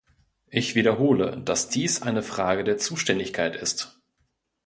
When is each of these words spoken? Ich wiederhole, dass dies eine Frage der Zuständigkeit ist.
Ich 0.49 0.73
wiederhole, 0.73 1.37
dass 1.39 1.69
dies 1.69 2.01
eine 2.01 2.23
Frage 2.23 2.63
der 2.63 2.79
Zuständigkeit 2.79 3.55
ist. 3.55 3.99